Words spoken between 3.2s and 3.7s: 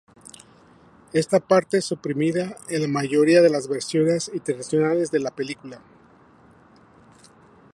de las